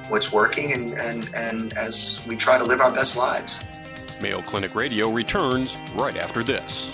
[0.08, 3.64] what's working and, and, and as we try to live our best lives.
[4.20, 6.90] Mayo Clinic Radio returns right after this.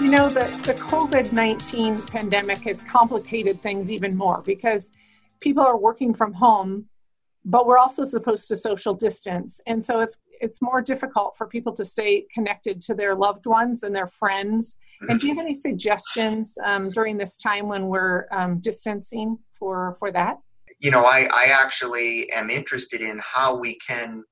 [0.00, 4.90] You know, the, the COVID 19 pandemic has complicated things even more because
[5.40, 6.86] people are working from home,
[7.44, 9.60] but we're also supposed to social distance.
[9.66, 13.82] And so it's it's more difficult for people to stay connected to their loved ones
[13.82, 14.76] and their friends.
[15.08, 19.94] And do you have any suggestions um, during this time when we're um, distancing for
[19.98, 20.38] for that?
[20.78, 24.24] You know, I, I actually am interested in how we can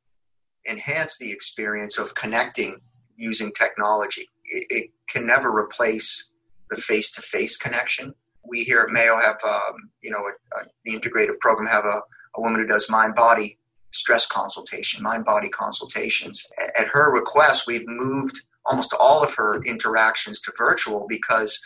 [0.69, 2.81] enhance the experience of connecting
[3.17, 4.29] using technology.
[4.45, 6.31] It, it can never replace
[6.71, 8.13] the face to face connection.
[8.45, 12.01] We here at Mayo have, um, you know, a, a, the integrative program have a,
[12.37, 13.59] a woman who does mind body
[13.93, 16.45] stress consultation, mind body consultations.
[16.79, 21.61] At her request, we've moved almost all of her interactions to virtual because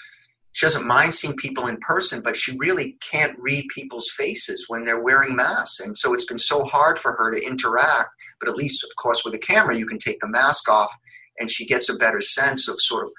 [0.52, 4.84] she doesn't mind seeing people in person, but she really can't read people's faces when
[4.84, 5.80] they're wearing masks.
[5.80, 8.10] And so it's been so hard for her to interact.
[8.40, 10.92] But at least, of course, with a camera, you can take the mask off
[11.38, 13.12] and she gets a better sense of sort of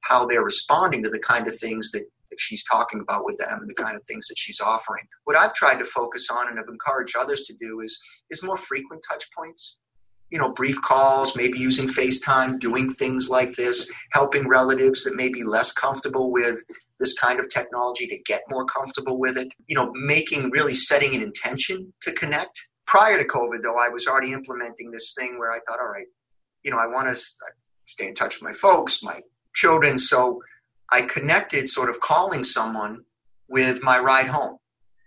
[0.00, 3.58] how they're responding to the kind of things that, that she's talking about with them
[3.60, 5.06] and the kind of things that she's offering.
[5.24, 7.98] What I've tried to focus on and have encouraged others to do is,
[8.30, 9.78] is more frequent touch points
[10.30, 15.28] you know, brief calls, maybe using FaceTime, doing things like this, helping relatives that may
[15.28, 16.62] be less comfortable with
[17.00, 19.52] this kind of technology to get more comfortable with it.
[19.66, 22.60] You know, making really setting an intention to connect.
[22.86, 26.06] Prior to COVID, though, I was already implementing this thing where I thought, all right,
[26.62, 27.22] you know, I want to
[27.84, 29.20] stay in touch with my folks, my
[29.54, 29.98] children.
[29.98, 30.40] So
[30.90, 33.04] I connected sort of calling someone
[33.48, 34.58] with my ride home.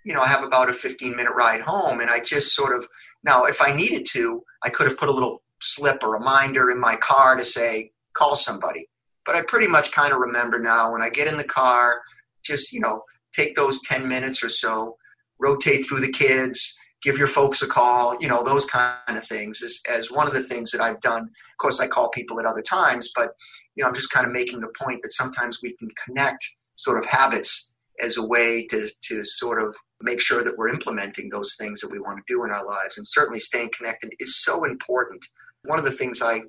[0.04, 2.88] You know, I have about a 15 minute ride home, and I just sort of
[3.24, 6.72] now, if I needed to, I could have put a little slip or a reminder
[6.72, 8.88] in my car to say, call somebody.
[9.26, 12.02] But I pretty much kind of remember now when I get in the car,
[12.44, 14.98] just, you know, take those 10 minutes or so,
[15.40, 19.62] rotate through the kids, give your folks a call, you know, those kind of things
[19.62, 21.24] as, as one of the things that I've done.
[21.24, 23.34] Of course, I call people at other times, but,
[23.76, 26.98] you know, I'm just kind of making the point that sometimes we can connect sort
[26.98, 27.71] of habits
[28.02, 31.92] as a way to, to sort of make sure that we're implementing those things that
[31.92, 32.98] we want to do in our lives.
[32.98, 35.26] And certainly staying connected is so important.
[35.66, 36.42] One of the things I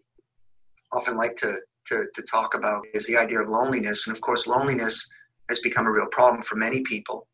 [0.92, 4.06] often like to, to, to talk about is the idea of loneliness.
[4.06, 5.06] And of course, loneliness
[5.48, 7.26] has become a real problem for many people.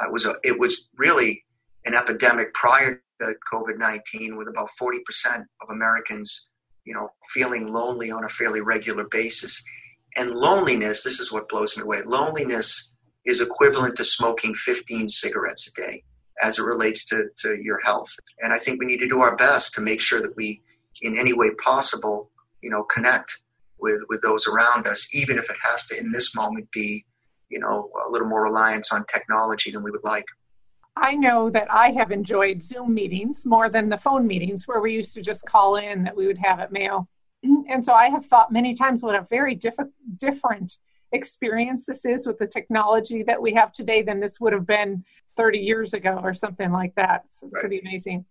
[0.00, 1.44] It was a, it was really
[1.84, 6.50] an epidemic prior to COVID nineteen, with about forty percent of Americans,
[6.84, 9.64] you know, feeling lonely on a fairly regular basis.
[10.16, 12.02] And loneliness, this is what blows me away.
[12.04, 12.94] Loneliness
[13.26, 16.02] is equivalent to smoking 15 cigarettes a day
[16.42, 18.10] as it relates to, to your health.
[18.40, 20.62] And I think we need to do our best to make sure that we,
[21.02, 22.30] in any way possible,
[22.62, 23.42] you know, connect
[23.80, 27.04] with, with those around us, even if it has to, in this moment, be,
[27.48, 30.26] you know, a little more reliance on technology than we would like.
[30.98, 34.94] I know that I have enjoyed Zoom meetings more than the phone meetings where we
[34.94, 37.08] used to just call in that we would have at Mayo.
[37.68, 39.74] And so I have thought many times what a very diff-
[40.18, 40.78] different
[41.12, 45.04] experience this is with the technology that we have today than this would have been
[45.36, 47.22] 30 years ago or something like that.
[47.26, 47.60] It's right.
[47.60, 48.24] pretty amazing.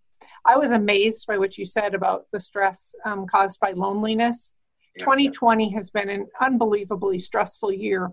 [0.44, 4.52] I was amazed by what you said about the stress um, caused by loneliness.
[4.96, 5.04] Yeah.
[5.04, 8.12] 2020 has been an unbelievably stressful year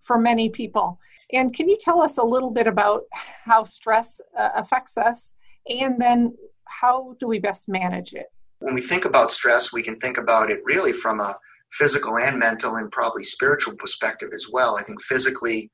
[0.00, 0.98] for many people.
[1.32, 3.02] And can you tell us a little bit about
[3.44, 5.34] how stress uh, affects us
[5.68, 8.26] and then how do we best manage it?
[8.58, 11.36] When we think about stress, we can think about it really from a
[11.72, 14.76] physical and mental and probably spiritual perspective as well.
[14.76, 15.70] I think physically,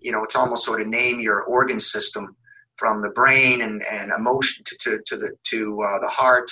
[0.00, 2.36] you know, it's almost sort of name your organ system
[2.76, 6.50] from the brain and, and emotion to, to, to the to uh, the heart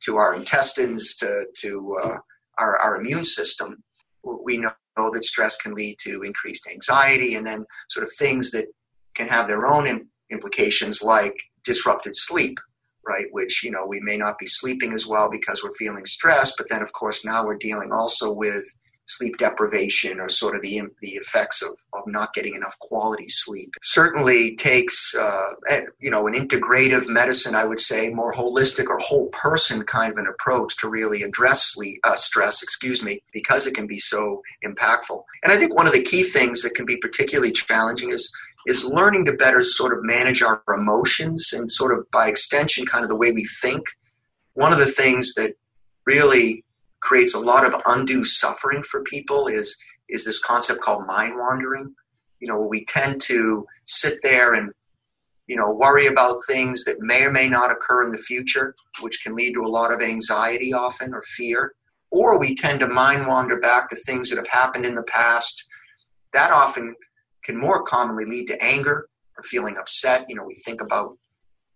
[0.00, 2.16] to our intestines to to uh,
[2.58, 3.82] our, our immune system.
[4.22, 8.66] We know that stress can lead to increased anxiety and then sort of things that
[9.14, 12.58] can have their own implications like disrupted sleep
[13.06, 13.26] right?
[13.32, 16.68] Which, you know, we may not be sleeping as well because we're feeling stressed, but
[16.68, 18.64] then, of course, now we're dealing also with
[19.06, 23.70] sleep deprivation or sort of the, the effects of, of not getting enough quality sleep.
[23.82, 28.98] Certainly takes, uh, eh, you know, an integrative medicine, I would say, more holistic or
[28.98, 33.66] whole person kind of an approach to really address sleep, uh, stress, excuse me, because
[33.66, 35.22] it can be so impactful.
[35.42, 38.32] And I think one of the key things that can be particularly challenging is
[38.66, 43.04] is learning to better sort of manage our emotions and sort of by extension kind
[43.04, 43.82] of the way we think.
[44.54, 45.54] One of the things that
[46.06, 46.64] really
[47.00, 49.76] creates a lot of undue suffering for people is
[50.08, 51.94] is this concept called mind wandering
[52.40, 54.70] you know we tend to sit there and
[55.46, 59.22] you know worry about things that may or may not occur in the future which
[59.22, 61.72] can lead to a lot of anxiety often or fear
[62.14, 65.66] or we tend to mind wander back to things that have happened in the past.
[66.32, 66.94] That often
[67.44, 70.26] can more commonly lead to anger or feeling upset.
[70.28, 71.16] You know, we think about,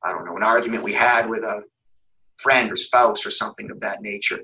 [0.02, 1.62] I don't know, an argument we had with a
[2.38, 4.40] friend or spouse or something of that nature.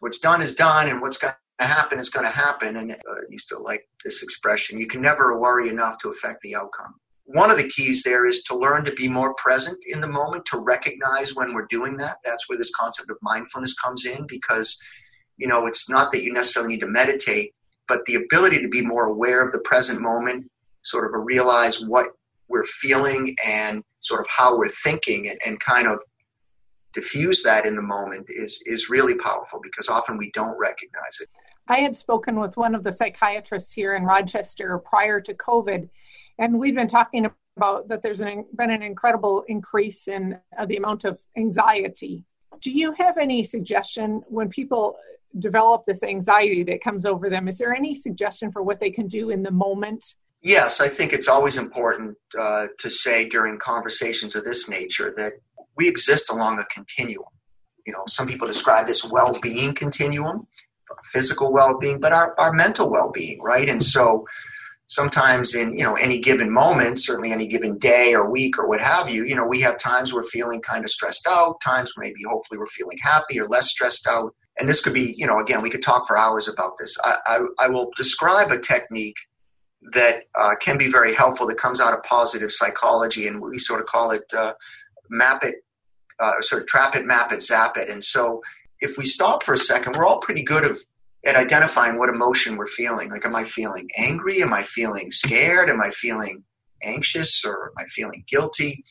[0.00, 2.76] What's done is done, and what's going to happen is going to happen.
[2.76, 6.40] And uh, I used to like this expression you can never worry enough to affect
[6.42, 6.94] the outcome.
[7.24, 10.46] One of the keys there is to learn to be more present in the moment,
[10.46, 12.16] to recognize when we're doing that.
[12.24, 14.76] That's where this concept of mindfulness comes in because,
[15.36, 17.54] you know, it's not that you necessarily need to meditate,
[17.90, 20.48] but the ability to be more aware of the present moment,
[20.82, 22.06] sort of realize what
[22.46, 26.00] we're feeling and sort of how we're thinking and, and kind of
[26.94, 31.28] diffuse that in the moment is is really powerful because often we don't recognize it.
[31.68, 35.88] I had spoken with one of the psychiatrists here in Rochester prior to COVID,
[36.38, 40.76] and we've been talking about that there's an, been an incredible increase in uh, the
[40.76, 42.24] amount of anxiety.
[42.60, 44.96] Do you have any suggestion when people
[45.38, 47.48] develop this anxiety that comes over them.
[47.48, 50.16] Is there any suggestion for what they can do in the moment?
[50.42, 55.32] Yes, I think it's always important uh, to say during conversations of this nature that
[55.76, 57.28] we exist along a continuum.
[57.86, 60.46] You know, some people describe this well being continuum,
[61.04, 63.68] physical well being, but our, our mental well being, right?
[63.68, 64.24] And so
[64.90, 68.80] sometimes in you know any given moment certainly any given day or week or what
[68.80, 72.24] have you you know we have times we're feeling kind of stressed out times maybe
[72.28, 75.62] hopefully we're feeling happy or less stressed out and this could be, you know, again,
[75.62, 76.96] we could talk for hours about this.
[77.02, 79.16] I, I, I will describe a technique
[79.92, 83.80] that uh, can be very helpful that comes out of positive psychology, and we sort
[83.80, 84.52] of call it uh,
[85.08, 85.56] map it,
[86.18, 87.88] uh, sort of trap it, map it, zap it.
[87.90, 88.42] And so
[88.80, 90.78] if we stop for a second, we're all pretty good of,
[91.26, 93.10] at identifying what emotion we're feeling.
[93.10, 94.42] Like, am I feeling angry?
[94.42, 95.70] Am I feeling scared?
[95.70, 96.42] Am I feeling
[96.82, 97.44] anxious?
[97.44, 98.84] Or am I feeling guilty?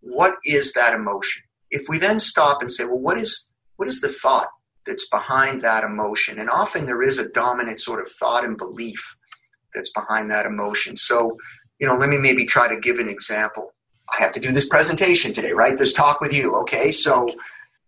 [0.00, 1.42] What is that emotion?
[1.70, 4.48] If we then stop and say, well, what is what is the thought
[4.90, 6.40] that's behind that emotion.
[6.40, 9.16] And often there is a dominant sort of thought and belief
[9.72, 10.96] that's behind that emotion.
[10.96, 11.36] So,
[11.78, 13.72] you know, let me maybe try to give an example.
[14.12, 15.78] I have to do this presentation today, right?
[15.78, 16.56] This talk with you.
[16.62, 17.28] Okay, so,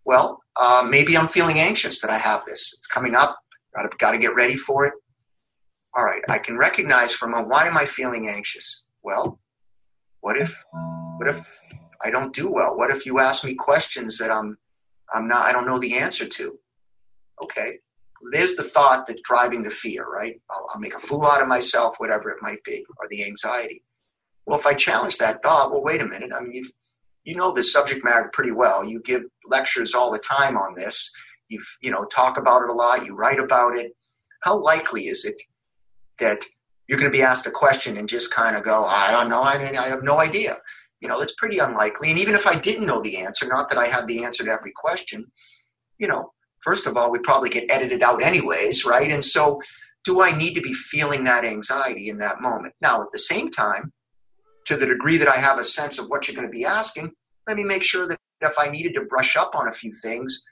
[0.05, 2.72] well, uh, maybe I'm feeling anxious that I have this.
[2.78, 3.36] It's coming up.
[3.74, 4.92] Got to, got to get ready for it.
[5.96, 8.86] All right, I can recognize from a why am I feeling anxious?
[9.03, 9.40] Well,
[10.20, 10.62] what if,
[11.16, 11.44] what if
[12.05, 12.76] I don't do well?
[12.76, 14.57] What if you ask me questions that I'm,
[15.12, 16.59] I'm not, I don't know the answer to?
[17.43, 17.78] Okay,
[18.30, 20.40] there's the thought that's driving the fear, right?
[20.51, 23.82] I'll, I'll make a fool out of myself, whatever it might be, or the anxiety.
[24.47, 26.30] Well, if I challenge that thought, well, wait a minute.
[26.34, 26.62] I mean, you
[27.24, 28.84] you know the subject matter pretty well.
[28.84, 31.11] You give lectures all the time on this.
[31.49, 33.07] You you know talk about it a lot.
[33.07, 33.93] You write about it.
[34.45, 35.40] How likely is it
[36.18, 36.45] that
[36.88, 39.43] you're going to be asked a question and just kind of go, I don't know.
[39.43, 40.57] I mean, I have no idea.
[41.01, 42.11] You know, it's pretty unlikely.
[42.11, 44.51] And even if I didn't know the answer, not that I have the answer to
[44.51, 45.24] every question,
[45.99, 46.32] you know,
[46.62, 49.10] first of all, we probably get edited out anyways, right?
[49.10, 49.60] And so,
[50.04, 52.74] do I need to be feeling that anxiety in that moment?
[52.80, 53.92] Now, at the same time,
[54.64, 57.12] to the degree that I have a sense of what you're going to be asking,
[57.46, 60.42] let me make sure that if I needed to brush up on a few things,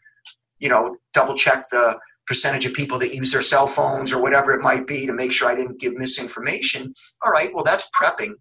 [0.59, 4.53] you know, double check the percentage of people that use their cell phones or whatever
[4.53, 6.93] it might be to make sure I didn't give misinformation.
[7.23, 8.35] All right, well, that's prepping.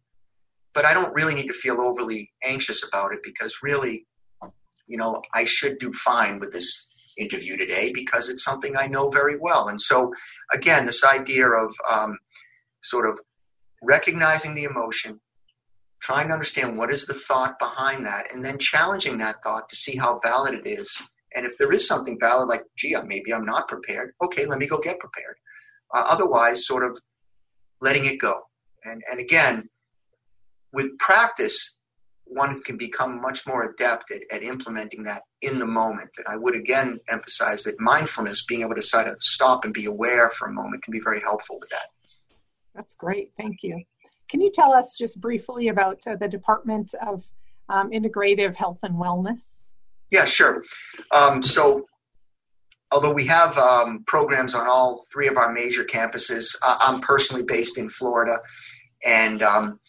[0.73, 4.05] But I don't really need to feel overly anxious about it because really,
[4.87, 6.88] you know, I should do fine with this
[7.19, 9.67] interview today because it's something I know very well.
[9.67, 10.11] And so,
[10.53, 12.17] again, this idea of um,
[12.81, 13.19] sort of
[13.81, 15.19] recognizing the emotion,
[16.01, 19.75] trying to understand what is the thought behind that, and then challenging that thought to
[19.75, 21.01] see how valid it is.
[21.35, 24.67] And if there is something valid, like, gee, maybe I'm not prepared, okay, let me
[24.67, 25.35] go get prepared.
[25.93, 26.97] Uh, otherwise, sort of
[27.81, 28.41] letting it go.
[28.83, 29.69] And, and again,
[30.73, 31.78] with practice,
[32.29, 36.09] one can become much more adept at, at implementing that in the moment.
[36.17, 39.85] And I would again emphasize that mindfulness, being able to sort of stop and be
[39.85, 41.87] aware for a moment, can be very helpful with that.
[42.75, 43.31] That's great.
[43.37, 43.83] Thank you.
[44.29, 47.25] Can you tell us just briefly about uh, the Department of
[47.67, 49.59] um, Integrative Health and Wellness?
[50.11, 50.63] Yeah, sure.
[51.15, 51.85] Um, so,
[52.91, 57.77] although we have um, programs on all three of our major campuses, I'm personally based
[57.77, 58.37] in Florida
[59.05, 59.79] and um,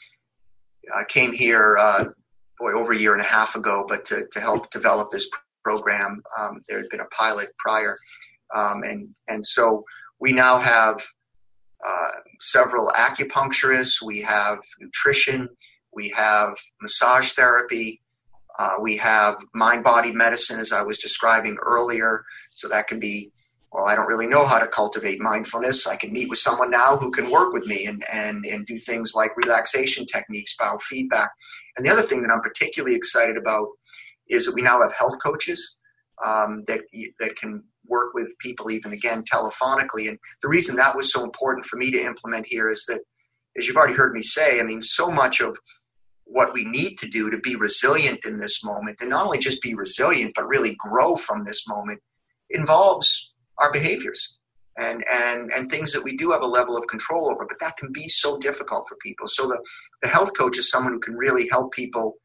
[0.95, 2.05] I came here uh,
[2.61, 5.29] boy, over a year and a half ago, but to, to help develop this
[5.65, 6.23] program.
[6.39, 7.97] Um, there had been a pilot prior.
[8.55, 9.85] Um, and, and so
[10.21, 11.03] we now have
[11.87, 12.09] uh,
[12.41, 15.49] several acupuncturists, we have nutrition,
[15.95, 18.01] we have massage therapy,
[18.59, 22.23] uh, we have mind body medicine, as I was describing earlier.
[22.51, 23.33] So that can be
[23.73, 25.87] well, I don't really know how to cultivate mindfulness.
[25.87, 28.77] I can meet with someone now who can work with me and, and, and do
[28.77, 31.29] things like relaxation techniques, biofeedback.
[31.77, 33.68] And the other thing that I'm particularly excited about
[34.29, 35.79] is that we now have health coaches
[36.25, 36.81] um, that,
[37.21, 40.09] that can work with people even again telephonically.
[40.09, 43.01] And the reason that was so important for me to implement here is that,
[43.57, 45.57] as you've already heard me say, I mean, so much of
[46.25, 49.62] what we need to do to be resilient in this moment, and not only just
[49.62, 52.01] be resilient, but really grow from this moment,
[52.51, 53.30] involves
[53.61, 54.39] our behaviors
[54.79, 57.47] and and and things that we do have a level of control over.
[57.47, 59.27] But that can be so difficult for people.
[59.27, 59.63] So the
[60.03, 62.17] the health coach is someone who can really help people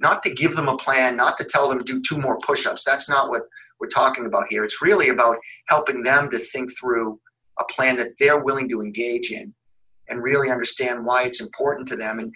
[0.00, 2.84] not to give them a plan not to tell them do two more push-ups.
[2.84, 3.42] That's not what
[3.80, 4.64] we're talking about here.
[4.64, 7.18] It's really about helping them to think through
[7.58, 9.52] a plan that they're willing to engage in
[10.08, 12.32] and really understand why it's important to them and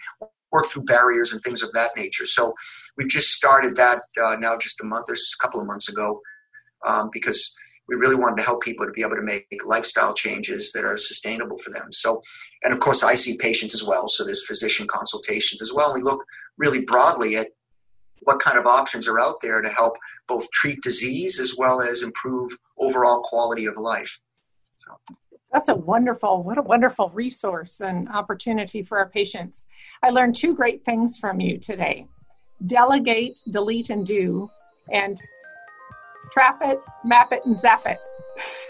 [0.51, 2.25] work through barriers and things of that nature.
[2.25, 2.53] So
[2.97, 6.21] we've just started that uh, now just a month or a couple of months ago
[6.85, 7.53] um, because
[7.87, 10.97] we really wanted to help people to be able to make lifestyle changes that are
[10.97, 11.91] sustainable for them.
[11.91, 12.21] So,
[12.63, 14.07] and of course, I see patients as well.
[14.07, 15.93] So there's physician consultations as well.
[15.93, 16.23] And we look
[16.57, 17.47] really broadly at
[18.21, 22.03] what kind of options are out there to help both treat disease as well as
[22.03, 24.19] improve overall quality of life.
[24.77, 24.97] So.
[25.51, 29.65] That's a wonderful, what a wonderful resource and opportunity for our patients.
[30.01, 32.07] I learned two great things from you today
[32.65, 34.49] delegate, delete, and do,
[34.91, 35.21] and
[36.33, 37.99] trap it, map it, and zap it.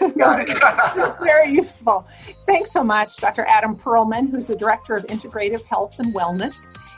[1.22, 2.06] very useful.
[2.46, 3.46] Thanks so much, Dr.
[3.46, 6.54] Adam Perlman, who's the Director of Integrative Health and Wellness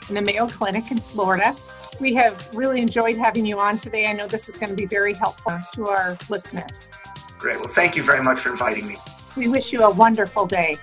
[0.09, 1.55] in the Mayo Clinic in Florida.
[1.99, 4.05] We have really enjoyed having you on today.
[4.05, 6.89] I know this is going to be very helpful to our listeners.
[7.37, 7.57] Great.
[7.57, 8.97] Well, thank you very much for inviting me.
[9.35, 10.75] We wish you a wonderful day.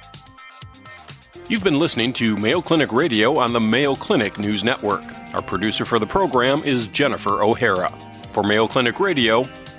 [1.48, 5.04] You've been listening to Mayo Clinic Radio on the Mayo Clinic News Network.
[5.34, 7.90] Our producer for the program is Jennifer O'Hara.
[8.32, 9.44] For Mayo Clinic Radio,